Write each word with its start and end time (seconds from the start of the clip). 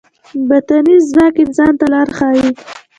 باطني 0.47 0.95
ځواک 1.09 1.35
انسان 1.43 1.73
ته 1.79 1.85
لار 1.93 2.07
ښيي. 2.17 2.49